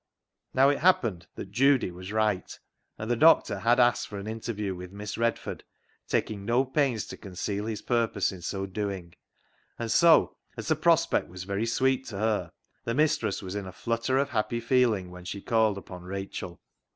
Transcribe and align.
Now 0.55 0.69
it 0.69 0.79
happened 0.79 1.27
that 1.35 1.51
Judy 1.51 1.91
was 1.91 2.11
right, 2.11 2.59
and 2.97 3.11
the 3.11 3.15
doctor 3.15 3.59
had 3.59 3.79
asked 3.79 4.07
for 4.07 4.17
an 4.17 4.25
interview 4.25 4.73
with 4.73 4.91
Miss 4.91 5.15
Redford, 5.15 5.63
taking 6.07 6.43
no 6.43 6.65
pains 6.65 7.05
to 7.05 7.17
conceal 7.17 7.67
his 7.67 7.83
purpose 7.83 8.31
in 8.31 8.41
so 8.41 8.65
doing, 8.65 9.13
and 9.77 9.91
so, 9.91 10.37
as 10.57 10.69
the 10.69 10.75
prospect 10.75 11.27
was 11.29 11.43
very 11.43 11.67
sweet 11.67 12.05
to 12.07 12.17
her, 12.17 12.51
the 12.83 12.95
mistress 12.95 13.43
was 13.43 13.53
in 13.53 13.67
a 13.67 13.71
flutter 13.71 14.17
of 14.17 14.29
happy 14.29 14.59
feeling 14.59 15.11
when 15.11 15.23
she 15.23 15.39
called 15.39 15.77
upon 15.77 16.01
Rachel. 16.01 16.59